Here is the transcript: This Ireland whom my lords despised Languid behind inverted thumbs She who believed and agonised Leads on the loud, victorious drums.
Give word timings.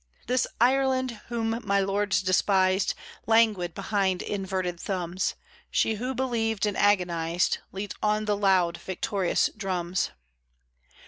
This 0.25 0.47
Ireland 0.59 1.21
whom 1.27 1.61
my 1.63 1.79
lords 1.79 2.23
despised 2.23 2.95
Languid 3.27 3.75
behind 3.75 4.23
inverted 4.23 4.79
thumbs 4.79 5.35
She 5.69 5.93
who 5.93 6.15
believed 6.15 6.65
and 6.65 6.75
agonised 6.75 7.59
Leads 7.71 7.93
on 8.01 8.25
the 8.25 8.35
loud, 8.35 8.77
victorious 8.77 9.51
drums. 9.55 10.09